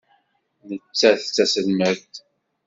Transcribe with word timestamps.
Nettat 0.67 1.21
d 1.25 1.27
taselmadt. 1.35 2.13